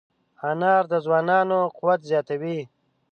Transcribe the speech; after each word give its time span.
انار 0.49 0.83
د 0.91 0.93
ځوانانو 1.05 1.59
قوت 1.77 2.01
زیاتوي. 2.09 2.59